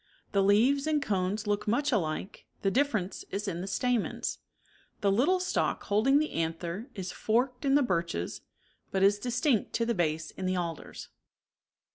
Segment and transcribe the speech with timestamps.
[0.31, 4.39] The leaves and cones look much alike, the differ ence is in the stamens.
[5.01, 8.41] The little stalk holding the 54 anther is forked in the birches,
[8.89, 11.09] but is distinct to the base in the alders.